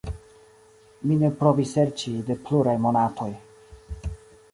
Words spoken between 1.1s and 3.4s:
ne provi serĉi de pluraj monatoj.